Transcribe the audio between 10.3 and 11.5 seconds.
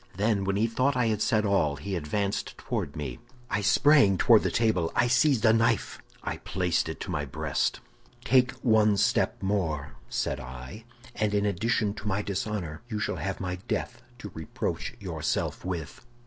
I, "and in